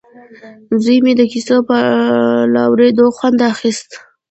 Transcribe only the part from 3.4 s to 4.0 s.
اخیست